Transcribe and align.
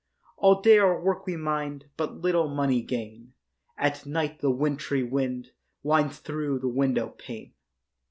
All 0.37 0.61
day 0.63 0.79
our 0.79 0.99
work 0.99 1.27
we 1.27 1.37
mind; 1.37 1.85
But 1.95 2.21
little 2.21 2.47
money 2.47 2.81
gain; 2.81 3.33
At 3.77 4.03
night 4.03 4.39
the 4.39 4.49
wintry 4.49 5.03
wind 5.03 5.51
Whines 5.83 6.17
thro' 6.17 6.57
the 6.57 6.67
window 6.69 7.09
pane. 7.09 7.53